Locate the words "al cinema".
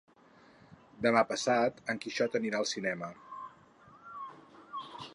2.63-3.13